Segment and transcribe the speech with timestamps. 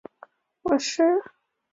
[0.03, 0.07] 家
[0.63, 1.33] 纹是六鸠酢草纹。